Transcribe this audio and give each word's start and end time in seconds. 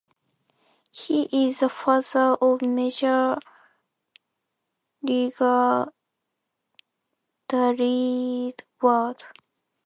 He 0.89 1.29
is 1.47 1.59
the 1.59 1.69
father 1.69 2.33
of 2.41 2.63
major 2.63 3.37
leaguer 5.03 5.93
Daryle 7.47 8.59
Ward. 8.81 9.23